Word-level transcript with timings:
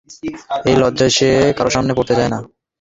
এই 0.65 0.75
লজ্জায় 0.81 1.13
সে 1.17 1.27
কারো 1.57 1.69
সামনে 1.75 1.93
পড়তে 1.97 2.13
চায় 2.17 2.31
না। 2.33 2.39